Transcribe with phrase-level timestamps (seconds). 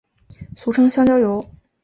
[0.55, 1.47] 俗称香蕉油。